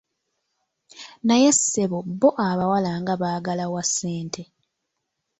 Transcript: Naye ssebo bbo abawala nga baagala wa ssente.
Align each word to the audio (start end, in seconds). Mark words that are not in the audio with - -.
Naye 1.27 1.49
ssebo 1.57 1.97
bbo 2.07 2.29
abawala 2.47 2.91
nga 3.01 3.13
baagala 3.21 3.65
wa 3.73 3.83
ssente. 3.87 4.43